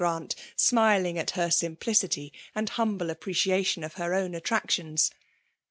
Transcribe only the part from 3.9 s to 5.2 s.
her own attractipnp.